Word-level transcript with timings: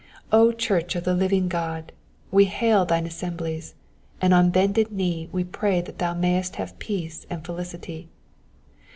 O 0.31 0.51
church 0.51 0.95
of 0.95 1.03
the 1.03 1.13
living 1.13 1.47
God, 1.47 1.91
we 2.31 2.45
hail 2.45 2.85
thine 2.85 3.05
assemblies, 3.05 3.75
and 4.19 4.33
on 4.33 4.49
bended 4.49 4.91
knee 4.91 5.29
we 5.31 5.43
pray 5.43 5.79
that 5.79 5.99
thou 5.99 6.15
mayest 6.15 6.55
have 6.55 6.79
peace 6.79 7.27
and 7.29 7.45
felicity. 7.45 8.09